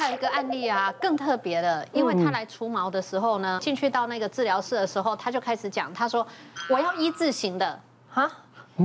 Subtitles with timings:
[0.00, 6.26] 还有一个案例啊，更特别的，因为他来除毛的时候呢，进去到那个治疗室的时候，他就开始讲，他说
[6.70, 7.78] 我要一字型的
[8.08, 8.30] 哈。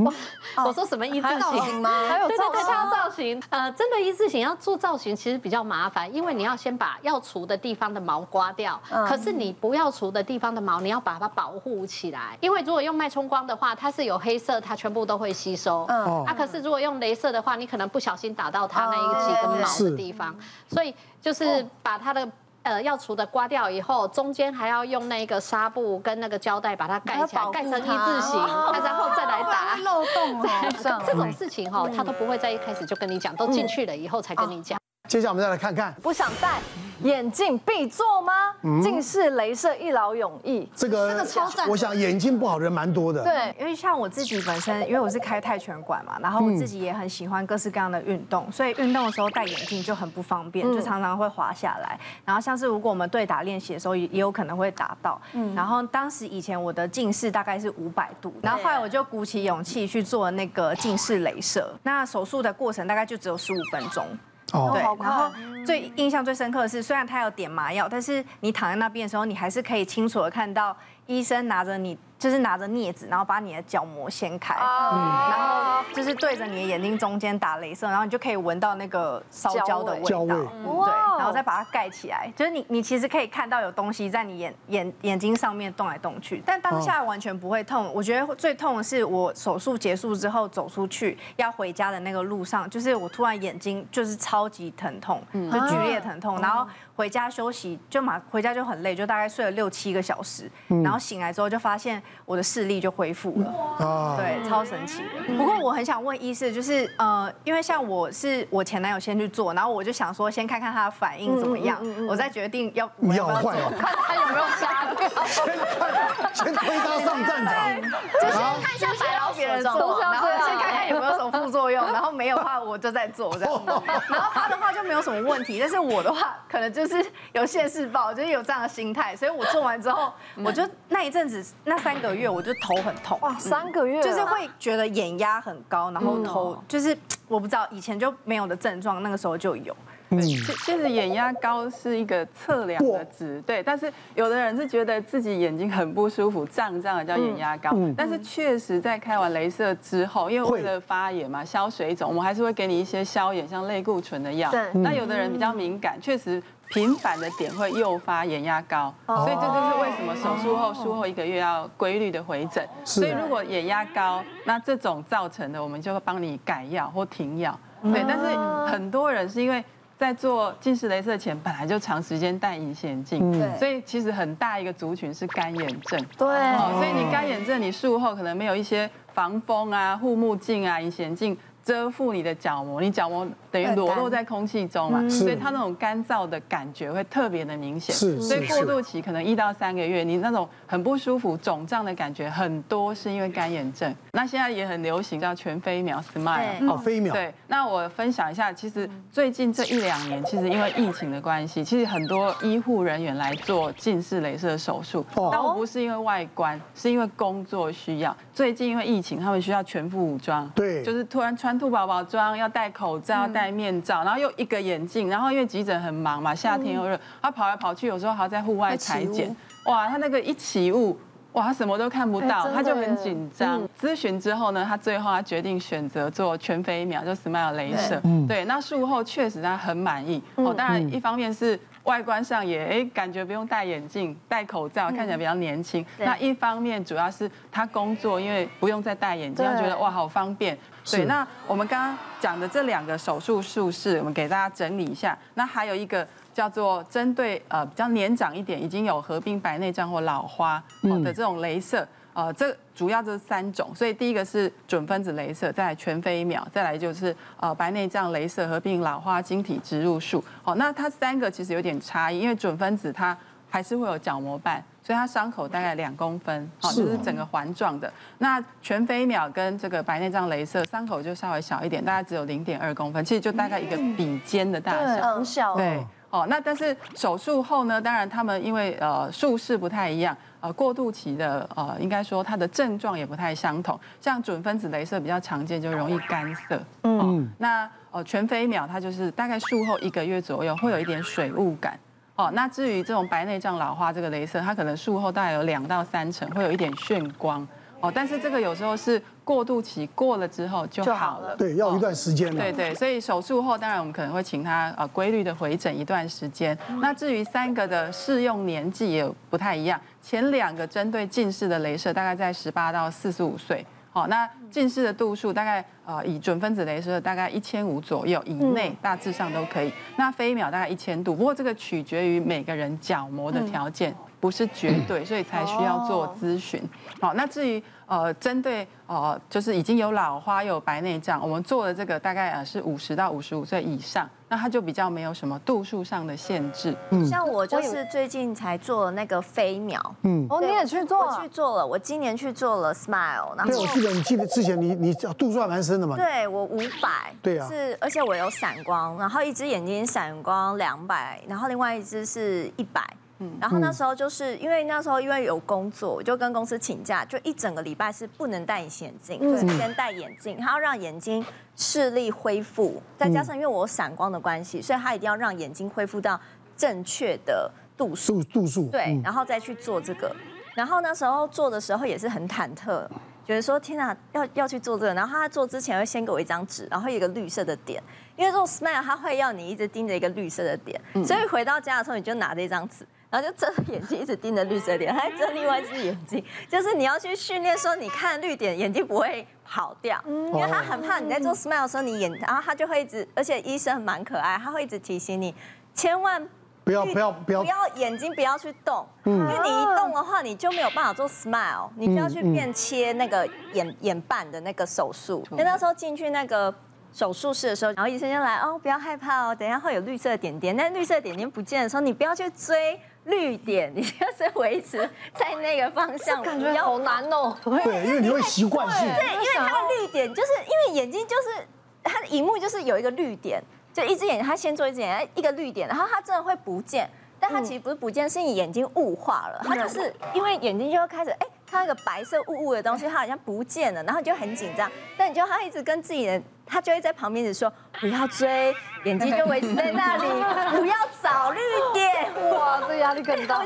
[0.03, 1.89] 我我说什么一字型吗？
[2.07, 3.41] 还 有对对对，他要造型。
[3.49, 12.37] 呃，真的一字型要做造型，其实比较麻烦，因为你要先把要除的地方的毛刮掉，可是你不要除的地方的毛，你要把它保护起来。
[12.41, 15.85] 因为如果用脉冲光的话，它是有黑色，它全部都会吸收。
[15.87, 16.25] 嗯。
[16.25, 20.35] 啊，可是如果用镭射的话，你可能不小心打到它那一个几根毛的地方，
[20.67, 22.27] 所以就是把它的。
[22.65, 28.39] 呃，要除的刮掉以后，中间还要用那个纱布跟那个胶带把它盖起来，盖成一字形，
[28.83, 30.41] 然后再来打 漏洞。
[31.05, 34.79] 这种事情哈，他都不会在一开始就跟你讲，都进去了以后才跟你讲。
[35.07, 36.59] 接下来我们再来看看，不想戴
[37.03, 38.33] 眼镜必做吗？
[38.81, 41.69] 近视雷射一劳永逸，这个这个超赞。
[41.69, 43.23] 我想眼睛不好的人蛮多的。
[43.23, 51.99] 对，因为像我自己本身，因为我是开泰拳馆嘛，然后我自己也很喜欢各式各样的运动，所以运动的时候戴眼镜就很不方便，就常常会滑下来。
[52.23, 55.21] 然后像是如果我们对打练习的时候，也也有可能会打到。
[55.53, 61.71] 然后当时以前我的近视大概是五百度，然后后来我就鼓起勇气去做那个近视雷射。
[61.83, 64.07] 那手术的过程大概就只有十五分钟。
[64.55, 65.31] 哦，对，然后
[65.65, 70.75] 最印象最深刻的是，虽然他有点麻药，但是你躺在那边的时候，你还是可以清楚的看到
[71.07, 71.97] 医生拿着你。
[72.17, 82.31] 就是拿着镊子，然后把你的角膜掀开，然后就是对着你的眼睛中间打雷射，然后你就可以闻到那个烧焦的味道，对，然后再把它盖起来。
[82.35, 87.91] 就是你你其实可以看到有东西在你眼眼眼睛上面动来动去，但当下完全不会痛。
[87.93, 100.49] 我觉得最痛的是我手术结束之后走出去要回家的那个路上，就是我突然眼睛就是超级疼痛，就剧烈疼痛，然后回家休息就马回家就很累，就大概睡了六七个小时，
[100.83, 102.01] 然后醒来之后就发现。
[102.25, 105.35] 我的视力就恢复了，对，超神奇的。
[105.37, 115.25] 不过我很想问医师，就是呃，因为像我是我前男友先去做，然后我就想说先看看他的反应怎么样，我再决定要不要做，看他有没有杀掉。
[115.25, 123.61] 先看，先推他上战场，就是看一下白老别人做，然后先看看有没有什么副作用，然后没有的话我就再做这样。
[124.09, 124.54] 然后他的
[124.85, 130.13] 没有什么问题，但是我的话可能就是有现世报，就是有这样的心态，所以我做完之后，
[130.43, 132.29] 我就那一阵子那三个月。
[132.35, 136.97] 我就头很痛哇，三个月就是会觉得眼压很高，然后头就是
[137.27, 139.75] 我不知道以前就没有的症状，那个时候就有。
[140.09, 143.63] 嗯，其实眼压高是一个测量的值，对。
[143.63, 147.71] 但是有的人是觉得自己眼睛很不舒服，胀胀的叫眼压高。
[147.97, 154.51] 但是确实在开完镭射之后，因为为了发炎嘛，消水肿，我们还是会给你一些消炎，像类固醇的药。
[154.51, 154.61] 对。
[154.73, 156.41] 那有的人比较敏感，确实。
[156.67, 162.67] 频繁的点会诱发眼压高，所以这就是为什么手术后术后一个月要规律的回诊。
[162.83, 167.57] 所以如果眼压高，那这种造成的，我们就会帮你改药或停药。
[167.83, 168.35] 对，但是
[168.65, 169.63] 很多人是因为
[169.97, 176.05] 在做近视雷射前本来就长时间戴隐形眼镜，所以其实很大一个族群是干眼症。
[176.17, 176.27] 对，
[176.73, 181.37] 所以你干眼症，你术后可能没有一些防风啊、护目镜啊、隐形眼镜。
[181.63, 187.95] 遮覆你的角膜，你角膜等于裸露在空气中嘛，所以它那种干燥的感觉会特别的明显。
[187.95, 193.93] 是，所以过渡期可能一到三个月，你那种很不舒服、肿胀的感觉很多是因为干眼症。
[194.13, 197.13] 那现在也很流行叫全飞秒 Smile 哦，飞秒。
[197.13, 208.15] 对，那我分享一下，其实最近这一两年，其实因为疫情的关系，其实很多医护人员来做近视雷射手术，但我不是因为外观，是因为工作需要。
[208.33, 211.55] 最近因为疫情，他们需要全副武装，对，就是突然穿。
[211.55, 219.35] 兔宝宝装要戴口罩，要戴面罩，然后又一个眼镜，然后因为急诊很忙嘛，夏天又热，他跑来跑去，有时候还要在户外裁剪。
[219.65, 220.97] 哇，他那个一起雾，
[221.33, 223.61] 哇，他什么都看不到，他就很紧张。
[223.79, 228.01] 咨询之后呢，他最后他决定选择做全飞秒，就 Smile 雷射。
[228.27, 230.19] 对，那术后确实他很满意。
[230.37, 231.59] 哦，当然一方面是。
[231.85, 235.83] 外观上也哎，感觉不用戴眼镜、戴口罩，看起来比较年轻。
[235.97, 240.57] 那一方面主要是他工作，因为不用再戴眼镜，他觉得哇好方便。
[240.91, 245.17] 对，那我们刚刚讲的这两个手术术式，我们给大家整理一下。
[245.33, 250.61] 那还有一个叫做针对呃比较年长一点，已经有合并白内障或老花
[251.03, 251.87] 的这种镭射。
[252.15, 260.23] 呃，这主要就是三种，所以第一个是准分子雷射，再来全飞秒，再来就是呃白内障雷射合并老花晶体植入术。
[260.41, 263.15] 好，那它三个其实有点差异，因为准分子它
[263.49, 267.91] 还是会有角膜瓣，所以它伤口大概两公分，好，就是整个环状的。
[268.19, 275.55] 那全飞秒跟这个白内障镭射伤口就稍微小一点，大概只有零点二公分，其实就大概一个笔尖的大小，很小。
[275.55, 286.61] 对，哦，那但是手术后呢，当然他们因为呃术式不太一样，呃过渡期的呃应该说它的症状也不太相同，像准分子镭射比较常见，就容易干涩。
[286.83, 291.79] 嗯，那呃全飞秒它就是大概术后一个月左右会有一点水雾感。
[292.15, 297.45] 哦，那至于这种白内障老化这个镭射，它可能术后大概有两到三成会有一点眩光，
[297.81, 302.33] 哦，但是这个有时候是过渡期过了之后就好了，对，要一段时间。
[302.33, 306.57] 对对，所以手术后当然我们可能会请他呃规律的回诊一段时间。
[306.79, 313.65] 那至于三个的适用年纪也不太一样，前两个针对近视的镭射大概在十八到四十五岁。
[313.91, 319.71] 好，那近视的度数大概呃以准分子雷射大概一千五左右以内，大致上都可以。
[319.95, 326.61] 那飞秒大概一千度，不过这个取决于每个人角膜的条件，不是绝对，所以才需要做咨询。
[326.99, 327.63] 好，那至于。
[327.87, 336.75] 呃，针对呃，就是已经有老花又有白内障，我们做的这个大概呃是五十到五十五岁以上，那它就比较没有什么度数上的限制。
[336.89, 340.97] 嗯，像我就是最近才做了那个飞秒，嗯，哦，你也去做？
[340.97, 345.95] 我去做了，我今年去做了 Smile，然后对，我记得你记得之前你你度数还蛮深的嘛？
[345.95, 352.83] 对，我五百，对啊，是而且我有散光，然后一只眼睛散光两百，然后另外一只是一百。
[353.19, 360.37] 嗯，然后那时候就是因为那时候因为有工作，我就跟公司请假，就一整个礼拜是不能戴隐形眼镜，只能戴眼镜。
[360.37, 366.19] 他要让眼睛视力恢复，再加上因为我有散光的关系，所以他一定要让眼睛恢复到
[366.57, 368.21] 正确的度数。
[368.21, 368.69] 度度数。
[368.69, 370.13] 对，然后再去做这个。
[370.53, 372.85] 然后那时候做的时候也是很忐忑，
[373.25, 374.93] 觉得说天哪，要要去做这个。
[374.93, 377.81] 然后他在做之前会先给我一张纸，然后有一个绿色的点，
[378.17, 382.85] 因为做 Smile 他会要你一直盯着一个绿色的点，所以回到家的时候你就拿着一张纸。
[383.15, 395.33] 然后就睁着眼睛一直盯着绿色点，还睁另外一只眼睛，就是你要去训练说，你看绿点眼睛不会跑掉，因为他很怕你在做 smile 的时候你眼，然后他就会一直，而且医生蛮可爱，他会一直提醒你，
[395.73, 396.27] 千万
[396.65, 405.25] 不要不要不要不要眼睛不要去动，因为你一动的话你就没有办法做 smile，你就要去变切那个眼眼瓣的那个手术。
[405.31, 406.53] 因为那时候进去那个
[406.91, 412.77] 手术室的时候，然后医生就来哦，不要害怕哦，等一下会有绿色的点点，但绿色的点点不见的时候，你不要去追。
[413.05, 414.77] 绿点， 你就是维持
[415.15, 417.35] 在那个方向，感觉好难哦。
[417.43, 418.87] 对，因为你会习惯性。
[418.95, 421.47] 对，因为它的绿点就是因为眼睛就是
[421.83, 423.41] 它的荧幕就是有一个绿点，
[423.73, 431.27] 就一只眼睛它先做一只眼一个绿点，然后它真的会不见，但它其实不是不见，是你眼睛雾化了，它就是因为眼睛就会开始哎。
[431.49, 434.69] 它那个白色雾雾的东西，它好像不见了，然后你就很紧张。
[434.97, 440.07] 但你就他一直跟自己的，他就会在旁边一直说不要追，眼睛就维持在那里，
[440.57, 441.39] 不要找绿
[441.73, 442.31] 点。
[442.31, 443.37] 哇，这压力更大。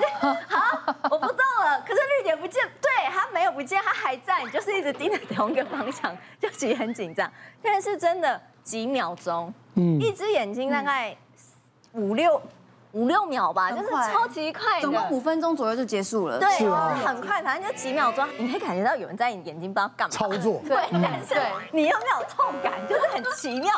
[0.48, 7.32] 好，我不动了，可是绿点不见，对，它没有不见，它还在，你就是一直盯着同一个方向，就其实很紧张。
[7.62, 11.16] 但是真的几秒钟，嗯，一只眼睛大概
[11.94, 12.42] 五六。
[12.94, 16.40] 五六秒吧，就是超级快，总共五分钟左右就结束了。
[16.40, 16.70] 对，是
[17.06, 20.60] 很快，反正就几秒钟，你可以感觉到有人在你眼睛不知道干嘛操作。
[20.68, 21.36] 对，但是
[21.72, 23.72] 你又没有痛感，就是很奇妙。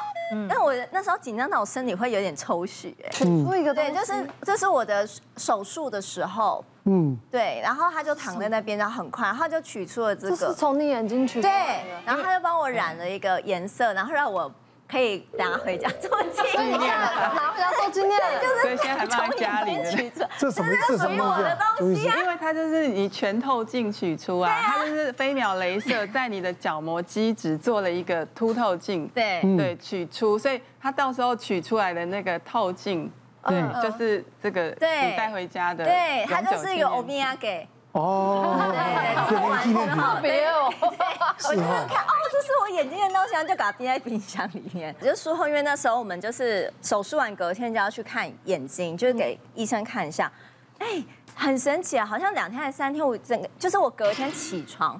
[0.47, 5.05] 但是我那时候紧张到我身体会有点抽血，哎，出一个对，就是这是我的
[5.35, 14.49] 手术的时候，嗯，对，然后他就躺在那边，然后很快，他就取出了这个，是从你眼睛取出来对，然后他就帮我染了一个颜色，然后让我。
[14.91, 18.19] 可以拿回家做纪念，拿回家做纪念，
[18.61, 19.83] 所以现在还放在家里呢。
[20.37, 20.69] 这什么？
[20.85, 22.03] 这什么东西？
[22.03, 29.41] 因为它就是你全透镜取出啊，它就是飞秒镭射在你的角膜基质做了一个凸透镜，对。
[29.55, 33.09] 对，取出，所以它到时候取出来的那个透镜，
[33.47, 37.65] 对，就是这个你带回家的，对，它就是一个欧米亚给。
[37.93, 38.71] 哦，
[39.27, 40.71] 对对， 纪念品，特别哦。
[41.49, 41.87] 我就看，哦，
[42.41, 44.95] 这是我眼睛的东西，就把它冰在冰箱里面。
[44.99, 50.31] 就术后，因为那时候我们就是手术完隔天就要去看眼睛，就是给医生看一下。
[50.79, 51.03] 哎，
[51.35, 54.99] 很神奇啊，好像两天还是三天，我整个就是我隔天起床，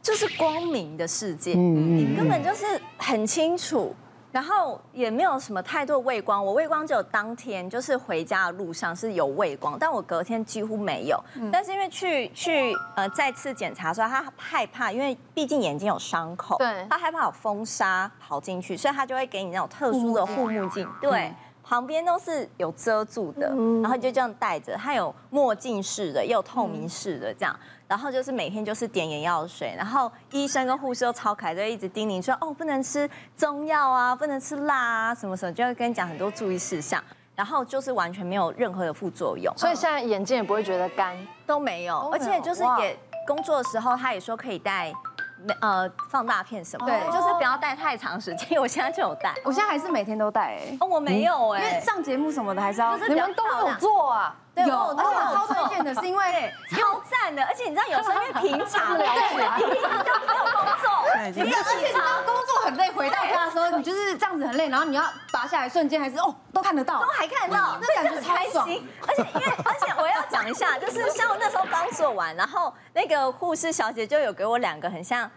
[0.00, 2.64] 就是光明的世界，你根本就是
[2.96, 3.94] 很清楚。
[4.30, 11.18] 然后也没有什么太多畏光，我畏光只有当天就是回家的路上是有畏光，但我隔天几乎没有。
[11.50, 21.32] 但是因为去去呃再次检查的时候，他害怕，因为毕竟眼睛有伤口，对，他害怕有风沙跑进去，所以他就会给你那种特殊的护目镜，对，
[21.68, 23.46] 旁边都是有遮住的，
[23.82, 27.54] 然后就这样戴着，它有墨镜式的，也有透明式的这样。
[27.86, 37.02] 然后就是每天就是点眼药水，然后医生跟护士都超可爱，就一直叮咛说哦，不能吃中药啊，不能吃辣啊，什么什么，就会跟你讲很多注意事项。
[37.36, 44.92] 然后就是完全没有任何的副作用，所以现在眼睛也不会觉得干，都没有，而且就是也工作的时候，他也说可以戴。
[45.60, 46.86] 呃，放大片什么？
[46.86, 48.58] 对，就是不要戴太长时间。
[48.60, 50.56] 我现在就有戴，我现在还是每天都戴。
[50.56, 52.96] 哎，哦，我没有哎，因为上节目什么的还是要。
[52.96, 54.34] 你们都有做啊？
[54.56, 61.52] 有，而且我超推荐的是因为超赞的，而且你知道有时候因为平常 对，平常就没有工作， 而且你
[61.92, 68.68] 当工作很累，回到家的时候你就是这样子很累，然后你要拔下来瞬间还是哦都看得到，都还看得到，那感觉超爽。
[69.06, 70.07] 而且因为而且我
[70.50, 75.30] 一下，就是像我那时候刚做完，然后那个护士小姐就有给我两个很像。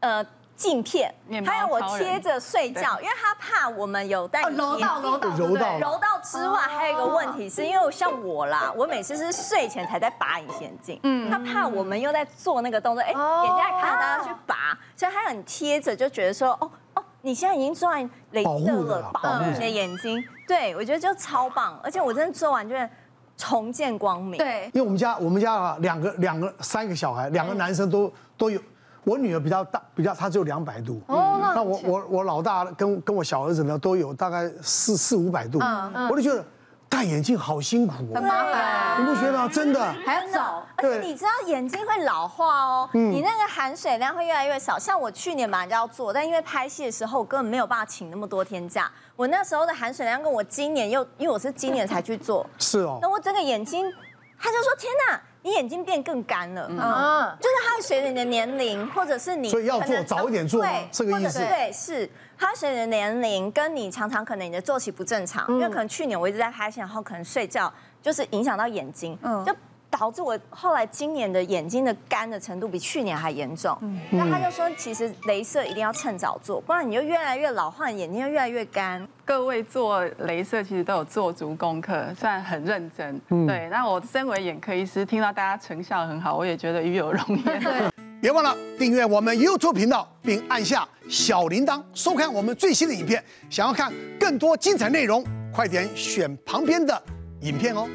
[0.00, 0.24] 呃，
[0.56, 1.14] 镜片，
[1.46, 22.90] 还有我贴着睡觉，因为他怕我们有戴揉到揉到揉到揉到之外，还有一个问题是因为像我啦，我每次是睡前才在拔隐形眼镜，嗯，他怕我们又在做那个动作，哎，眼睛还看到大家去拔，所以他很贴着，就觉得说，哦哦，你现在已经做完雷射了，保护你的眼睛，对我觉得就超棒，而且我真的做完就是
[23.36, 28.60] 重见光明，对，因为我们家我们家啊两个两个三个小孩，两个男生都都有。
[29.04, 31.02] 我女儿比较大，比较她只有两百度。
[31.08, 35.58] 哦，那我我我老大跟跟我小儿子呢都有大概四四五百度。
[35.60, 36.44] 嗯嗯，我就觉得
[36.92, 39.00] 戴眼镜好辛苦哦，很麻烦。
[39.00, 39.48] 你不觉得吗？
[39.50, 44.78] 真的还要找，而且你知道眼睛会老化哦，你那个含水量会越来越少。
[44.78, 48.92] 像我去年马上就要做，但因为拍戏的时候我根本没有办法请那么多天假。
[49.16, 52.98] 我那时候的含水量跟我今年又因为我是今年才去做，是哦。
[53.00, 53.90] 那我整个眼睛，
[54.38, 55.18] 他就说天哪。
[55.42, 62.08] 你眼睛变更干了，嗯，就是它会随着你的年龄，或者是你，所以要做早一点做，对，这个意思，对，是。
[62.38, 69.54] 它随着年龄，跟你常常可能你的作息不正常，因为可能去年我一直在拍戏，然后可能睡觉就是影响到眼睛，嗯，就。
[69.92, 73.78] 导致我后来今年的眼睛的干的程度比去年还严重。
[74.10, 79.06] 那他就说，其实镭射一定要趁早做，不然你就越来越老化，眼睛就越来越干。
[79.24, 83.20] 各位做镭射其实都有做足功课，虽然很认真。
[83.46, 87.60] 对，那我身为眼科医师，听到大家成效很好，我也觉得与有荣焉。
[87.60, 93.22] 对， 别忘了订阅我们 YouTube 频道，并按下小铃铛，收看我们最新的影片。
[93.50, 97.00] 想要看更多精彩内容，快点选旁边的
[97.42, 97.86] 影片哦。